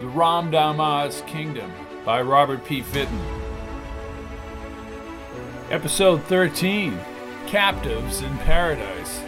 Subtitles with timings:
[0.00, 1.70] The Ramdama's Kingdom
[2.06, 2.80] by Robert P.
[2.80, 3.20] Fitton.
[5.68, 6.98] Episode 13
[7.46, 9.20] Captives in Paradise.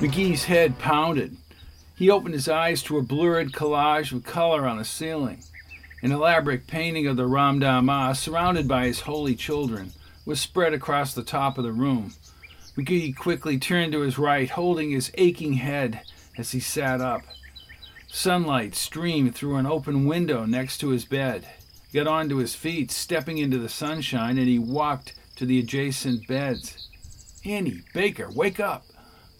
[0.00, 1.36] McGee's head pounded.
[1.94, 5.44] He opened his eyes to a blurred collage of color on the ceiling.
[6.02, 9.92] An elaborate painting of the Ramdama, surrounded by his holy children,
[10.26, 12.14] was spread across the top of the room.
[12.76, 16.00] McGee quickly turned to his right, holding his aching head
[16.38, 17.22] as he sat up.
[18.08, 21.46] Sunlight streamed through an open window next to his bed.
[21.90, 26.26] He got onto his feet, stepping into the sunshine, and he walked to the adjacent
[26.26, 26.88] beds.
[27.44, 28.86] Annie, Baker, wake up,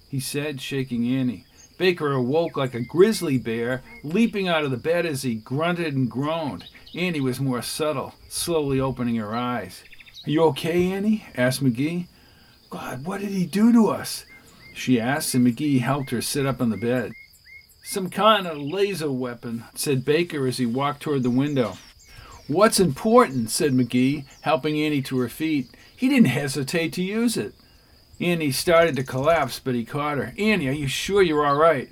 [0.09, 1.47] he said, shaking Annie.
[1.79, 6.11] Baker awoke like a grizzly bear, leaping out of the bed as he grunted and
[6.11, 6.65] groaned.
[6.95, 9.83] Annie was more subtle, slowly opening her eyes.
[10.27, 11.25] Are you okay, Annie?
[11.35, 12.07] asked McGee.
[12.73, 14.25] God, what did he do to us?
[14.73, 17.13] She asked, and McGee helped her sit up on the bed.
[17.85, 21.77] Some kind of laser weapon, said Baker as he walked toward the window.
[22.47, 23.51] What's important?
[23.51, 25.69] said McGee, helping Annie to her feet.
[25.95, 27.53] He didn't hesitate to use it.
[28.19, 30.33] Annie started to collapse, but he caught her.
[30.39, 31.91] Annie, are you sure you're all right?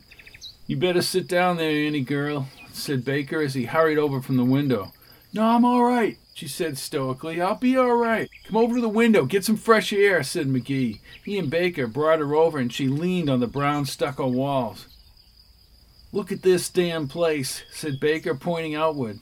[0.66, 4.44] You better sit down there, Annie girl, said Baker as he hurried over from the
[4.44, 4.94] window.
[5.34, 7.38] No, I'm all right, she said stoically.
[7.38, 8.30] I'll be all right.
[8.46, 11.00] Come over to the window, get some fresh air, said McGee.
[11.22, 14.86] He and Baker brought her over, and she leaned on the brown stucco walls.
[16.12, 19.18] Look at this damn place, said Baker, pointing outward.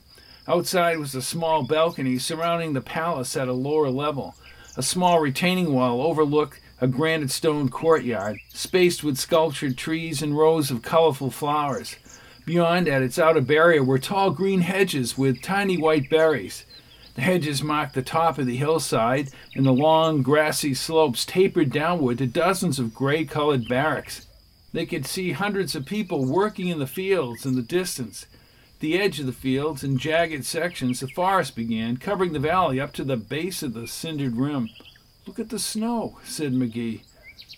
[0.47, 4.35] Outside was a small balcony surrounding the palace at a lower level.
[4.77, 10.71] A small retaining wall overlooked a granite stone courtyard, spaced with sculptured trees and rows
[10.71, 11.97] of colorful flowers.
[12.45, 16.63] Beyond, at its outer barrier, were tall green hedges with tiny white berries.
[17.19, 22.27] Hedges marked the top of the hillside, and the long, grassy slopes tapered downward to
[22.27, 24.27] dozens of gray colored barracks.
[24.71, 28.25] They could see hundreds of people working in the fields in the distance.
[28.75, 32.79] At the edge of the fields, in jagged sections, the forest began, covering the valley
[32.79, 34.69] up to the base of the cindered rim.
[35.25, 37.01] Look at the snow, said McGee,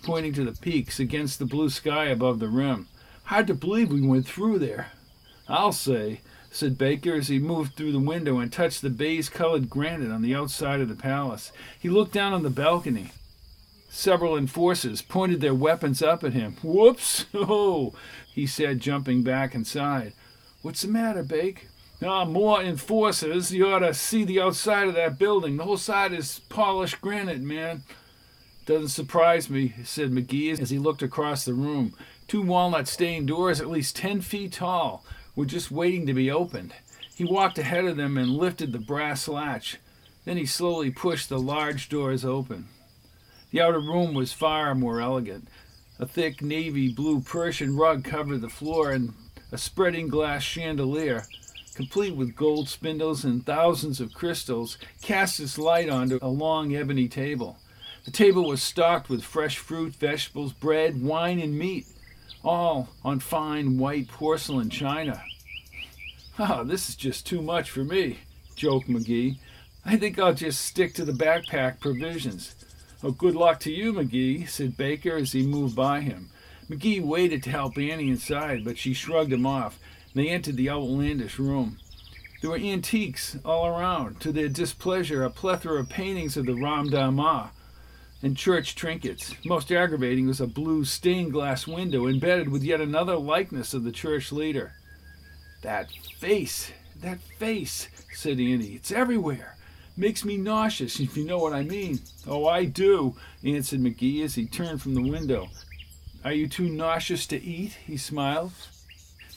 [0.04, 2.88] pointing to the peaks against the blue sky above the rim.
[3.26, 4.92] Hard to believe we went through there.
[5.48, 6.22] I'll say,
[6.52, 10.22] said Baker as he moved through the window and touched the baize colored granite on
[10.22, 11.52] the outside of the palace.
[11.80, 13.12] He looked down on the balcony.
[13.90, 16.58] Several enforcers pointed their weapons up at him.
[16.62, 17.26] Whoops!
[17.34, 17.94] Oh,
[18.34, 20.14] he said, jumping back inside.
[20.62, 21.68] What's the matter, Bake?
[22.04, 23.54] Ah, more enforcers.
[23.54, 25.58] You ought to see the outside of that building.
[25.58, 27.84] The whole side is polished granite, man.
[28.66, 31.94] Doesn't surprise me, said McGee as he looked across the room.
[32.28, 35.04] Two walnut stained doors, at least ten feet tall,
[35.36, 36.74] were just waiting to be opened.
[37.16, 39.78] He walked ahead of them and lifted the brass latch.
[40.26, 42.68] Then he slowly pushed the large doors open.
[43.52, 45.48] The outer room was far more elegant.
[46.00, 49.14] A thick navy blue Persian rug covered the floor, and
[49.52, 51.26] a spreading glass chandelier
[51.76, 57.08] complete with gold spindles and thousands of crystals, cast its light onto a long ebony
[57.08, 57.58] table.
[58.06, 61.88] The table was stocked with fresh fruit, vegetables, bread, wine, and meat,
[62.44, 65.24] all on fine white porcelain china.
[66.40, 68.20] Oh, this is just too much for me,
[68.56, 69.38] joked McGee.
[69.86, 72.56] I think I'll just stick to the backpack provisions.
[73.04, 76.30] Oh, good luck to you, McGee, said Baker as he moved by him.
[76.70, 79.80] McGee waited to help Annie inside, but she shrugged him off.
[80.14, 81.78] They entered the outlandish room.
[82.42, 84.20] There were antiques all around.
[84.22, 87.50] To their displeasure, a plethora of paintings of the Ramdama
[88.24, 89.34] and church trinkets.
[89.46, 93.92] Most aggravating was a blue stained glass window embedded with yet another likeness of the
[93.92, 94.74] church leader.
[95.62, 96.72] That face,
[97.02, 98.76] that face, said Annie.
[98.76, 99.58] It's everywhere.
[99.98, 102.00] Makes me nauseous, if you know what I mean.
[102.26, 105.50] Oh, I do, answered McGee as he turned from the window.
[106.24, 107.78] Are you too nauseous to eat?
[107.86, 108.54] He smiled.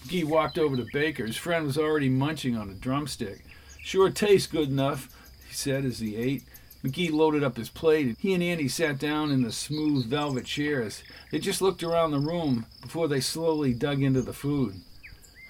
[0.04, 1.26] McGee walked over to Baker.
[1.26, 3.44] His friend was already munching on a drumstick.
[3.82, 5.08] Sure tastes good enough,
[5.48, 6.44] he said as he ate.
[6.84, 8.14] McGee loaded up his plate.
[8.18, 11.02] He and Andy sat down in the smooth velvet chairs.
[11.30, 14.74] They just looked around the room before they slowly dug into the food.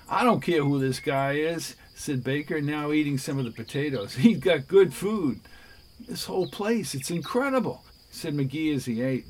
[0.08, 4.14] I don't care who this guy is, said Baker, now eating some of the potatoes.
[4.16, 5.40] He's got good food.
[6.06, 9.26] This whole place, it's incredible, said McGee as he ate.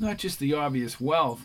[0.00, 1.44] Not just the obvious wealth.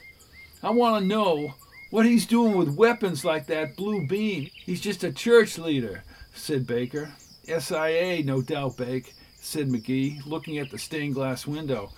[0.63, 1.55] I want to know
[1.91, 4.49] what he's doing with weapons like that blue beam.
[4.53, 6.03] He's just a church leader,
[6.33, 7.09] said Baker.
[7.45, 11.91] SIA, no doubt, Bake, said McGee, looking at the stained glass window.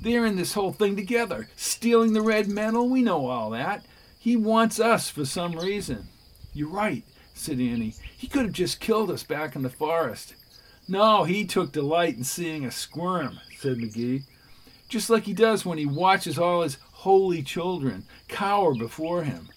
[0.00, 2.88] They're in this whole thing together, stealing the red metal.
[2.88, 3.84] We know all that.
[4.18, 6.08] He wants us for some reason.
[6.52, 7.04] You're right,
[7.34, 7.94] said Annie.
[8.16, 10.34] He could have just killed us back in the forest.
[10.88, 14.24] No, he took delight in seeing us squirm, said McGee.
[14.88, 19.48] Just like he does when he watches all his holy children cower before him.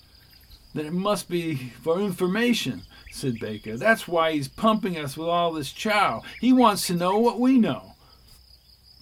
[0.73, 2.83] Then it must be for information,
[3.15, 3.77] said Baker.
[3.77, 6.23] That's why he's pumping us with all this chow.
[6.41, 7.93] He wants to know what we know.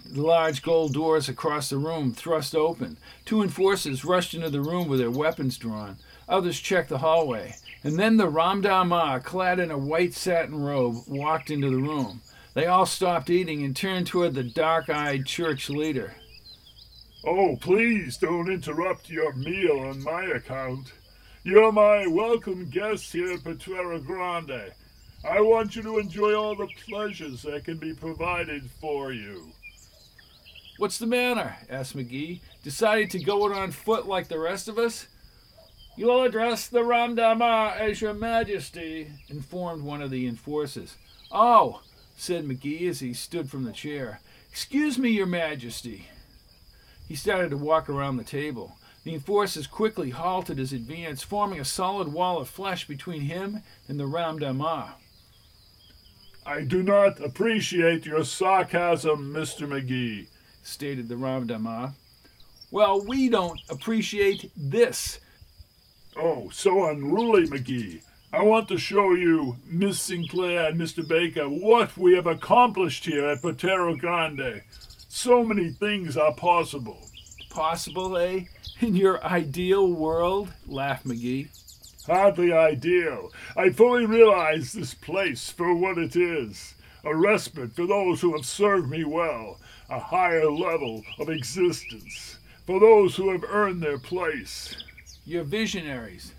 [0.06, 2.98] The large gold doors across the room thrust open.
[3.26, 5.98] Two enforcers rushed into the room with their weapons drawn.
[6.30, 7.56] Others checked the hallway.
[7.84, 12.22] And then the Ramdama, clad in a white satin robe, walked into the room.
[12.54, 16.16] They all stopped eating and turned toward the dark eyed church leader.
[17.26, 20.94] Oh, please don't interrupt your meal on my account.
[21.46, 24.72] You're my welcome guest here at Potrero Grande.
[25.30, 29.52] I want you to enjoy all the pleasures that can be provided for you.
[30.78, 31.58] What's the matter?
[31.70, 32.40] asked McGee.
[32.64, 35.08] Decided to go it on foot like the rest of us?
[35.98, 40.96] You'll address the Ramdama as your majesty, informed one of the enforcers.
[41.30, 41.82] Oh,
[42.16, 44.22] said McGee as he stood from the chair.
[44.50, 46.08] Excuse me, your majesty.
[47.10, 48.78] He started to walk around the table.
[49.04, 54.00] The enforcers quickly halted his advance, forming a solid wall of flesh between him and
[54.00, 54.94] the Ramdama.
[56.46, 59.68] I do not appreciate your sarcasm, Mr.
[59.68, 60.28] McGee,
[60.62, 61.94] stated the Ramdama.
[62.72, 65.20] Well, we don't appreciate this.
[66.18, 68.02] Oh, so unruly, McGee.
[68.32, 71.08] I want to show you, Miss Sinclair and Mr.
[71.08, 74.64] Baker, what we have accomplished here at Potrero Grande.
[75.08, 77.10] So many things are possible.
[77.50, 78.46] Possible, eh?
[78.84, 80.52] In your ideal world?
[80.68, 81.48] laughed McGee.
[82.06, 83.32] Hardly ideal.
[83.56, 86.74] I fully realize this place for what it is
[87.06, 89.58] a respite for those who have served me well,
[89.90, 92.36] a higher level of existence
[92.66, 94.76] for those who have earned their place.
[95.26, 96.34] You're visionaries.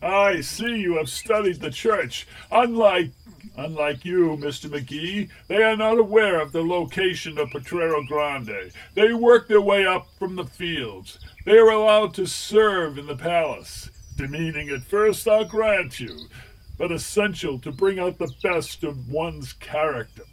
[0.00, 2.28] I see you have studied the church.
[2.52, 3.10] Unlike
[3.58, 4.70] unlike you, Mr.
[4.70, 8.72] McGee, they are not aware of the location of Potrero Grande.
[8.94, 11.18] They work their way up from the fields.
[11.44, 13.90] They are allowed to serve in the palace.
[14.16, 16.16] Demeaning at first, I'll grant you,
[16.78, 20.24] but essential to bring out the best of one's character.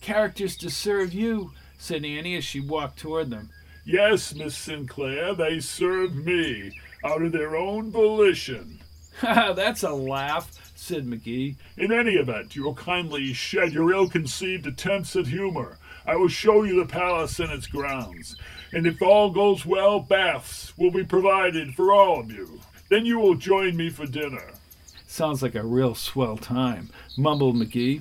[0.00, 3.50] Characters to serve you, said Annie as she walked toward them.
[3.84, 6.72] Yes, Miss Sinclair, they serve me,
[7.04, 8.80] out of their own volition.
[9.22, 11.54] Ha, that's a laugh, said McGee.
[11.76, 15.78] In any event, you will kindly shed your ill conceived attempts at humor.
[16.04, 18.34] I will show you the palace and its grounds.
[18.72, 22.60] And if all goes well, baths will be provided for all of you.
[22.88, 24.50] Then you will join me for dinner.
[25.06, 28.00] Sounds like a real swell time, mumbled McGee.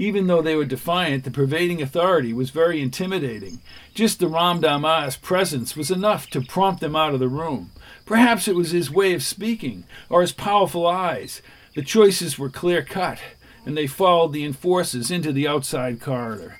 [0.00, 3.60] Even though they were defiant, the pervading authority was very intimidating.
[3.92, 7.70] Just the Ram Ramdama's presence was enough to prompt them out of the room.
[8.06, 11.42] Perhaps it was his way of speaking, or his powerful eyes.
[11.74, 13.18] The choices were clear cut,
[13.66, 16.56] and they followed the enforcers into the outside corridor.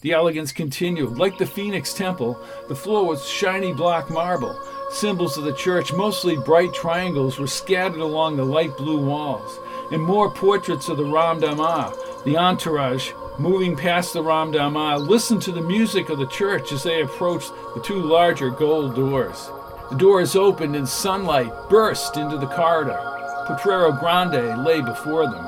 [0.00, 1.16] The elegance continued.
[1.16, 2.36] Like the Phoenix Temple,
[2.66, 4.58] the floor was shiny black marble.
[4.90, 9.58] Symbols of the church, mostly bright triangles, were scattered along the light blue walls,
[9.90, 15.42] and more portraits of the Ram Ramdama, the entourage, moving past the Ram Ramdama, listened
[15.42, 19.50] to the music of the church as they approached the two larger gold doors.
[19.90, 22.98] The doors opened and sunlight burst into the corridor.
[23.46, 25.46] Potrero Grande lay before them.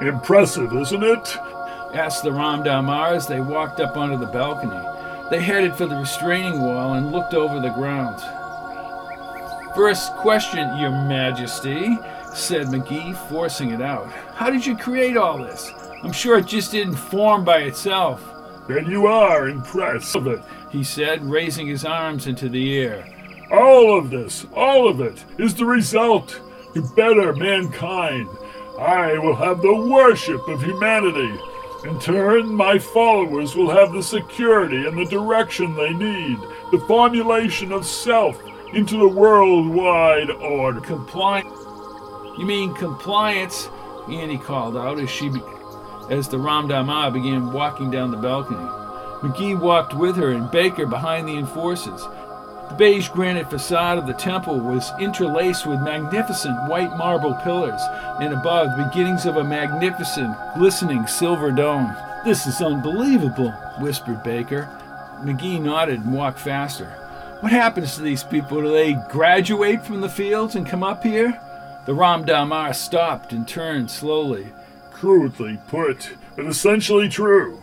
[0.00, 1.36] Impressive, isn't it?
[1.94, 4.80] asked the Ram Ramdama as they walked up onto the balcony.
[5.30, 8.22] They headed for the restraining wall and looked over the grounds.
[9.74, 11.98] First question, Your Majesty,
[12.36, 14.10] said McGee, forcing it out.
[14.34, 15.72] How did you create all this?
[16.02, 18.22] I'm sure it just didn't form by itself.
[18.68, 20.40] Then you are impressed of it,
[20.70, 23.06] he said, raising his arms into the air.
[23.50, 26.40] All of this, all of it, is the result
[26.74, 28.28] to better mankind.
[28.78, 31.40] I will have the worship of humanity.
[31.84, 36.38] In turn, my followers will have the security and the direction they need,
[36.72, 38.42] the formulation of self
[38.74, 40.80] into the worldwide order.
[40.80, 41.65] Compliance.
[42.38, 43.68] You mean compliance?
[44.10, 45.28] Annie called out as she,
[46.10, 48.58] as the Ramdama began walking down the balcony.
[49.20, 52.02] McGee walked with her and Baker behind the enforcers.
[52.68, 57.80] The beige granite facade of the temple was interlaced with magnificent white marble pillars,
[58.20, 61.96] and above, the beginnings of a magnificent, glistening silver dome.
[62.24, 64.68] This is unbelievable, whispered Baker.
[65.22, 66.86] McGee nodded and walked faster.
[67.40, 68.60] What happens to these people?
[68.60, 71.40] Do they graduate from the fields and come up here?
[71.86, 74.48] The Ram Ramdamar stopped and turned slowly.
[74.92, 77.60] Crudely put, but essentially true.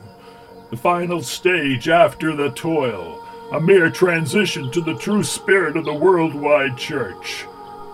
[0.71, 3.19] The final stage after the toil
[3.53, 7.45] a mere transition to the true spirit of the worldwide church.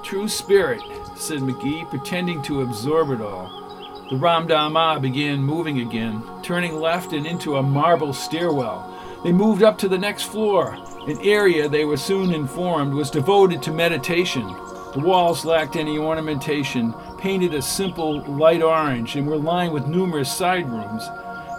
[0.04, 0.80] True spirit,
[1.18, 4.08] said McGee, pretending to absorb it all.
[4.10, 8.96] The Ram Ramdama began moving again, turning left and into a marble stairwell.
[9.24, 13.62] They moved up to the next floor, An area, they were soon informed, was devoted
[13.64, 14.48] to meditation.
[14.94, 20.36] The walls lacked any ornamentation, painted a simple light orange, and were lined with numerous
[20.36, 21.08] side rooms.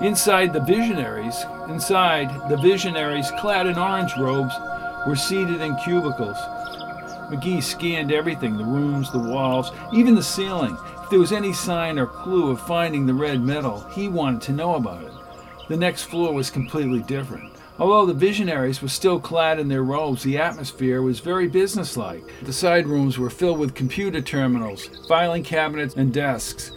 [0.00, 4.54] Inside the visionaries, inside the visionaries, clad in orange robes,
[5.06, 6.36] were seated in cubicles.
[7.30, 10.76] McGee scanned everything the rooms, the walls, even the ceiling.
[11.04, 14.52] If there was any sign or clue of finding the red metal, he wanted to
[14.52, 15.12] know about it.
[15.68, 17.52] The next floor was completely different.
[17.80, 22.22] Although the visionaries were still clad in their robes, the atmosphere was very businesslike.
[22.42, 26.72] The side rooms were filled with computer terminals, filing cabinets, and desks.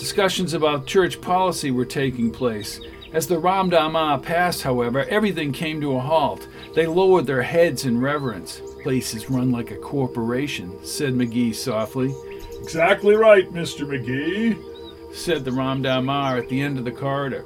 [0.00, 2.80] Discussions about church policy were taking place.
[3.12, 6.48] As the Ramdama passed, however, everything came to a halt.
[6.74, 8.60] They lowered their heads in reverence.
[8.82, 12.12] Places run like a corporation, said McGee softly.
[12.60, 13.86] Exactly right, Mr.
[13.86, 14.58] McGee,
[15.14, 17.44] said the Ram Damar at the end of the corridor.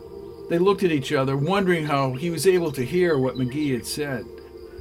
[0.48, 3.86] They looked at each other, wondering how he was able to hear what McGee had
[3.86, 4.24] said.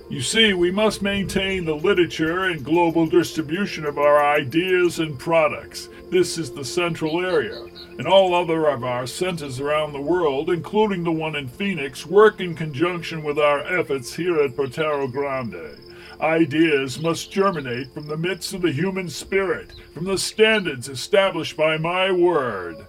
[0.08, 5.90] You see, we must maintain the literature and global distribution of our ideas and products.
[6.12, 7.66] This is the central area,
[7.98, 12.40] and all other of our centers around the world, including the one in Phoenix, work
[12.40, 15.80] in conjunction with our efforts here at Potrero Grande.
[16.22, 21.78] Ideas must germinate from the midst of the human spirit, from the standards established by
[21.78, 22.86] my word.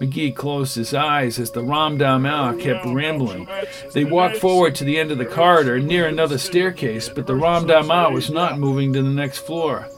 [0.00, 3.46] McGee closed his eyes as the Ramdama kept rambling.
[3.92, 8.10] They walked forward to the end of the corridor, near another staircase, but the Ramdama
[8.10, 9.88] was not moving to the next floor.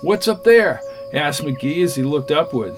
[0.00, 0.80] What's up there?
[1.12, 2.76] asked McGee as he looked upward.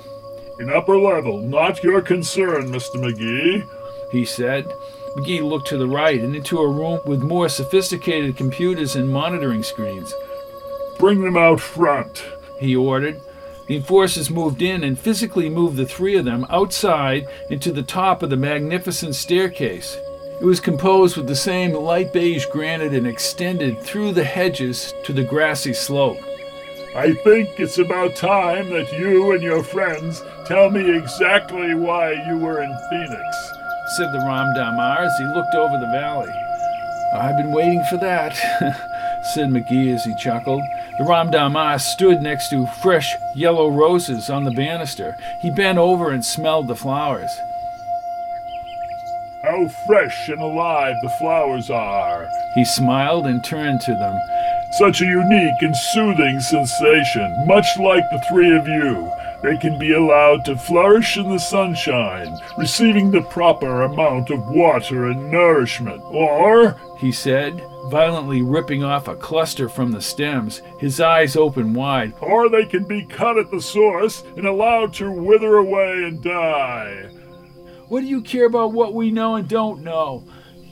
[0.59, 2.97] An upper level, not your concern, Mr.
[2.97, 3.69] McGee,
[4.11, 4.65] he said.
[5.17, 9.63] McGee looked to the right and into a room with more sophisticated computers and monitoring
[9.63, 10.15] screens.
[10.99, 12.25] Bring them out front,
[12.59, 13.21] he ordered.
[13.71, 18.21] The enforcers moved in and physically moved the three of them outside into the top
[18.21, 19.97] of the magnificent staircase.
[20.41, 25.13] It was composed with the same light beige granite and extended through the hedges to
[25.13, 26.19] the grassy slope.
[26.97, 32.39] I think it's about time that you and your friends tell me exactly why you
[32.39, 33.53] were in Phoenix,
[33.97, 36.35] said the Ram Damar as he looked over the valley.
[37.15, 38.35] I've been waiting for that,
[39.23, 40.63] said McGee as he chuckled.
[40.99, 45.17] The Ramdama ah stood next to fresh yellow roses on the banister.
[45.41, 47.31] He bent over and smelled the flowers.
[49.43, 54.19] How fresh and alive the flowers are, he smiled and turned to them.
[54.73, 59.11] Such a unique and soothing sensation, much like the three of you.
[59.43, 65.07] They can be allowed to flourish in the sunshine, receiving the proper amount of water
[65.07, 66.03] and nourishment.
[66.05, 72.13] Or, he said, violently ripping off a cluster from the stems, his eyes open wide.
[72.21, 77.09] Or they can be cut at the source and allowed to wither away and die.
[77.89, 80.25] What do you care about what we know and don't know?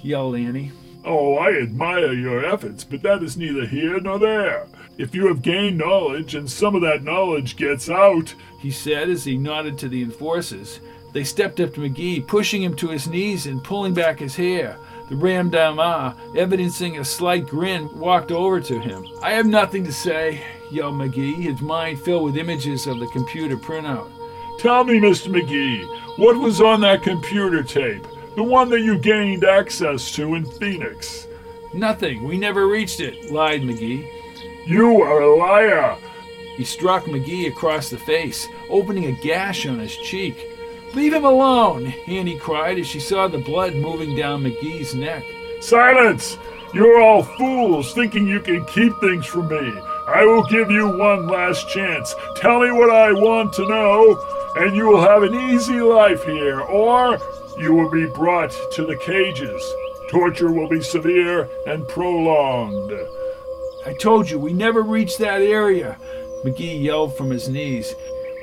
[0.03, 0.73] yelled Annie.
[1.05, 4.67] Oh, I admire your efforts, but that is neither here nor there.
[4.99, 9.25] If you have gained knowledge and some of that knowledge gets out, he said as
[9.25, 10.81] he nodded to the enforcers.
[11.13, 14.77] They stepped up to McGee, pushing him to his knees and pulling back his hair.
[15.09, 19.07] The Ramdama, evidencing a slight grin, walked over to him.
[19.23, 23.57] I have nothing to say, yelled McGee, his mind filled with images of the computer
[23.57, 24.11] printout.
[24.59, 25.29] Tell me, Mr.
[25.29, 25.87] McGee,
[26.19, 28.05] what was on that computer tape?
[28.35, 31.27] The one that you gained access to in Phoenix?
[31.73, 32.25] Nothing.
[32.25, 34.07] We never reached it, lied McGee.
[34.67, 35.97] You are a liar.
[36.59, 40.35] He struck McGee across the face, opening a gash on his cheek.
[40.93, 45.25] Leave him alone, Annie cried as she saw the blood moving down McGee's neck.
[45.61, 46.37] Silence!
[46.75, 49.73] You're all fools thinking you can keep things from me.
[50.09, 52.13] I will give you one last chance.
[52.35, 54.21] Tell me what I want to know,
[54.57, 57.21] and you will have an easy life here, or
[57.59, 59.63] you will be brought to the cages.
[60.11, 62.93] Torture will be severe and prolonged.
[63.87, 65.99] I told you, we never reached that area,
[66.45, 67.95] McGee yelled from his knees.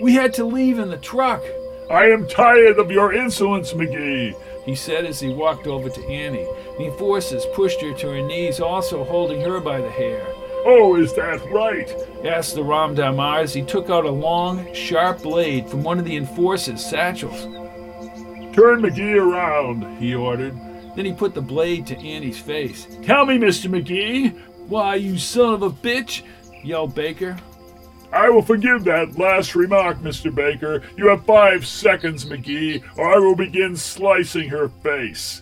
[0.01, 1.43] We had to leave in the truck.
[1.89, 4.35] I am tired of your insolence, McGee,
[4.65, 6.47] he said as he walked over to Annie.
[6.77, 10.25] The enforcers pushed her to her knees, also holding her by the hair.
[10.67, 11.93] Oh, is that right?
[12.25, 16.05] asked the Ram Damar as he took out a long, sharp blade from one of
[16.05, 17.43] the enforcers' satchels.
[18.55, 20.55] Turn McGee around, he ordered.
[20.95, 22.87] Then he put the blade to Annie's face.
[23.03, 23.69] Tell me, Mr.
[23.69, 24.35] McGee.
[24.67, 26.23] Why, you son of a bitch,
[26.63, 27.37] yelled Baker.
[28.15, 30.33] I will forgive that last remark, Mr.
[30.33, 30.81] Baker.
[30.95, 35.41] You have five seconds, McGee, or I will begin slicing her face.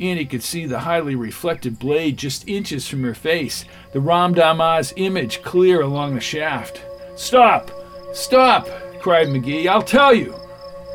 [0.00, 5.42] Annie could see the highly reflected blade just inches from her face, the Ramdama's image
[5.42, 6.82] clear along the shaft.
[7.14, 7.70] Stop!
[8.14, 8.66] Stop!
[9.00, 9.66] cried McGee.
[9.66, 10.34] I'll tell you.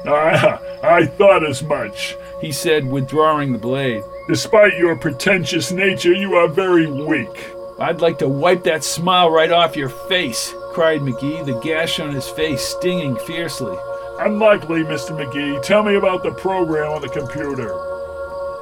[0.06, 2.16] I, I thought as much.
[2.42, 4.01] He said, withdrawing the blade.
[4.27, 7.54] Despite your pretentious nature, you are very weak.
[7.80, 12.12] I'd like to wipe that smile right off your face, cried McGee, the gash on
[12.12, 13.75] his face stinging fiercely.
[14.19, 15.10] Unlikely, Mr.
[15.10, 15.60] McGee.
[15.63, 17.69] Tell me about the program on the computer.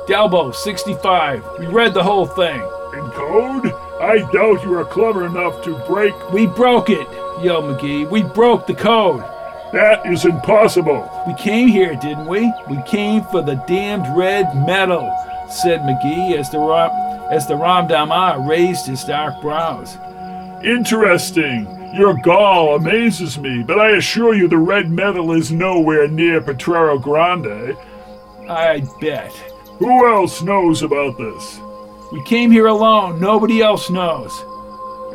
[0.08, 1.46] Dalbo, 65.
[1.60, 2.62] We read the whole thing.
[2.94, 3.66] In code?
[4.00, 6.14] I doubt you are clever enough to break.
[6.32, 7.06] We broke it,
[7.44, 8.10] yelled McGee.
[8.10, 9.20] We broke the code.
[9.74, 11.12] That is impossible.
[11.28, 12.50] We came here, didn't we?
[12.70, 15.14] We came for the damned red metal,
[15.50, 16.92] said McGee as the Ram,
[17.30, 17.58] as the
[18.48, 19.98] raised his dark brows.
[20.64, 21.85] Interesting.
[21.96, 27.00] Your gall amazes me, but I assure you the red metal is nowhere near Potrero
[27.00, 27.78] Grande.
[28.50, 29.32] I bet.
[29.80, 31.58] Who else knows about this?
[32.12, 33.22] We came here alone.
[33.22, 34.34] Nobody else knows.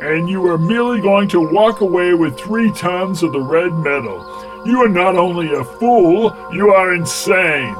[0.01, 4.17] And you are merely going to walk away with three tons of the red metal.
[4.65, 7.75] You are not only a fool, you are insane.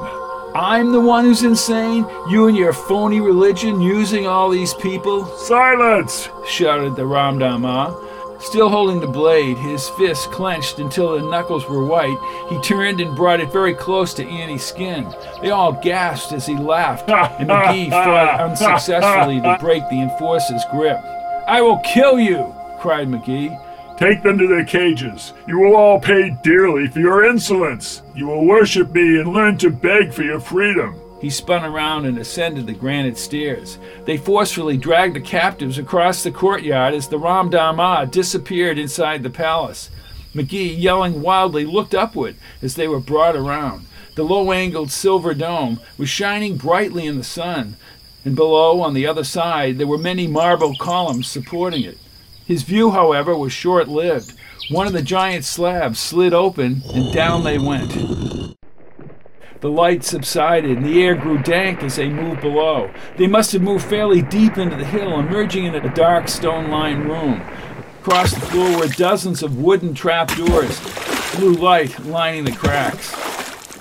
[0.54, 2.06] I'm the one who's insane?
[2.28, 5.26] You and your phony religion using all these people?
[5.38, 6.28] Silence!
[6.46, 8.01] shouted the Ramdama.
[8.42, 12.18] Still holding the blade, his fists clenched until the knuckles were white,
[12.50, 15.06] he turned and brought it very close to Annie's skin.
[15.40, 20.98] They all gasped as he laughed, and McGee fought unsuccessfully to break the enforcer's grip.
[21.46, 22.52] I will kill you!
[22.80, 23.58] cried McGee.
[23.96, 25.32] Take them to their cages.
[25.46, 28.02] You will all pay dearly for your insolence.
[28.16, 31.00] You will worship me and learn to beg for your freedom.
[31.22, 33.78] He spun around and ascended the granite stairs.
[34.06, 39.22] They forcefully dragged the captives across the courtyard as the Ram Ramdama ah disappeared inside
[39.22, 39.88] the palace.
[40.34, 43.86] McGee, yelling wildly, looked upward as they were brought around.
[44.16, 47.76] The low angled silver dome was shining brightly in the sun,
[48.24, 51.98] and below, on the other side, there were many marble columns supporting it.
[52.44, 54.34] His view, however, was short lived.
[54.70, 57.92] One of the giant slabs slid open, and down they went.
[59.62, 62.90] The light subsided, and the air grew dank as they moved below.
[63.16, 67.04] They must have moved fairly deep into the hill, emerging in a dark stone lined
[67.04, 67.40] room.
[68.00, 70.80] Across the floor were dozens of wooden trapdoors,
[71.36, 73.12] blue light lining the cracks.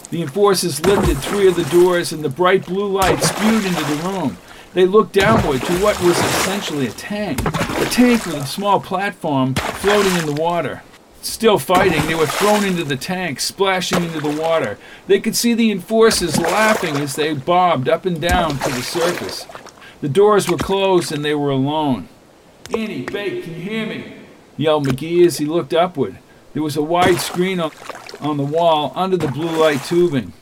[0.10, 4.04] The enforcers lifted three of the doors, and the bright blue light spewed into the
[4.08, 4.38] room.
[4.76, 9.56] They looked downward to what was essentially a tank, a tank with a small platform
[9.56, 10.84] floating in the water.
[11.22, 14.80] Still fighting, they were thrown into the tank, splashing into the water.
[15.06, 19.46] They could see the enforcers laughing as they bobbed up and down to the surface.
[20.02, 22.10] The doors were closed and they were alone.
[22.76, 24.16] Annie, Bake, can you hear me?
[24.58, 26.18] yelled McGee as he looked upward.
[26.54, 27.72] There was a wide screen on,
[28.20, 30.34] on the wall under the blue light tubing.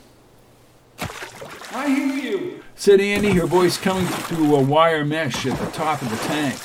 [1.72, 6.00] I hear you, said Annie, her voice coming through a wire mesh at the top
[6.00, 6.58] of the tank.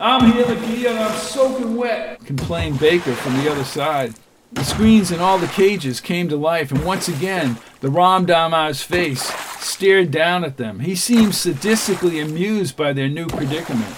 [0.00, 4.14] I'm here, and I'm soaking wet, complained Baker from the other side.
[4.52, 9.22] The screens in all the cages came to life, and once again, the Ramdama's face
[9.58, 10.80] stared down at them.
[10.80, 13.92] He seemed sadistically amused by their new predicament.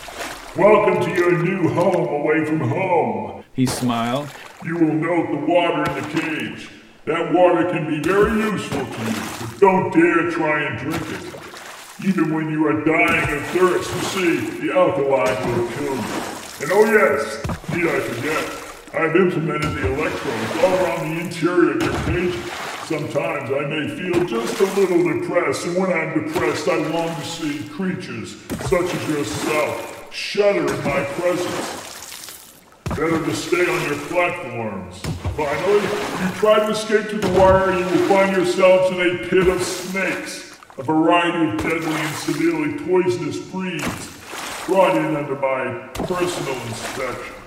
[0.56, 3.44] Welcome to your new home away from home.
[3.52, 4.30] He smiled.
[4.64, 6.70] You will note the water in the cage.
[7.04, 11.39] That water can be very useful to you, but don't dare try and drink it.
[12.02, 16.30] Even when you are dying of thirst, you see, the alkali will kill you.
[16.62, 21.82] And oh yes, need I forget, I've implemented the electrodes all around the interior of
[21.82, 22.52] your cages.
[22.84, 27.24] Sometimes I may feel just a little depressed, and when I'm depressed, I long to
[27.26, 32.54] see creatures such as yourself shudder in my presence.
[32.88, 35.00] Better to stay on your platforms.
[35.36, 39.28] Finally, if you try to escape to the wire, you will find yourselves in a
[39.28, 40.49] pit of snakes
[40.80, 47.34] a variety of deadly and severely poisonous breeds brought in under my personal inspection.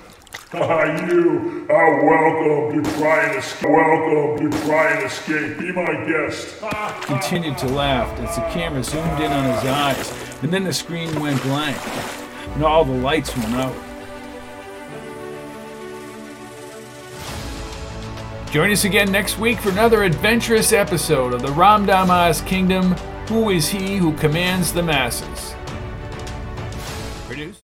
[0.56, 3.67] Ah, you are welcome to try and escape.
[3.72, 5.58] Welcome to try and escape.
[5.58, 6.62] Be my guest.
[7.02, 11.19] Continued to laugh as the camera zoomed in on his eyes, and then the screen
[11.19, 11.76] went blank,
[12.54, 13.76] and all the lights went out.
[18.52, 22.96] Join us again next week for another adventurous episode of the Ramdama's Kingdom
[23.28, 25.53] who is he who commands the masses?